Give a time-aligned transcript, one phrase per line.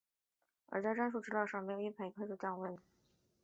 [0.65, 2.77] 而在战术导轨之间设有一排散热孔以加快降温。